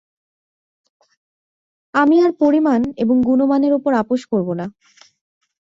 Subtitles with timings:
[1.93, 4.65] আমি আর পরিমাণ এবং গুণমানের উপর আপোষ করবো না।